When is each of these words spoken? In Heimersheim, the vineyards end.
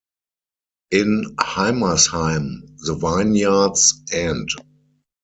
In 0.89 1.35
Heimersheim, 1.39 2.63
the 2.79 2.95
vineyards 2.95 4.01
end. 4.11 4.49